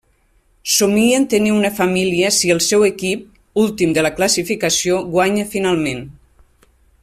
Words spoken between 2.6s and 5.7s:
seu equip, últim de la classificació, guanya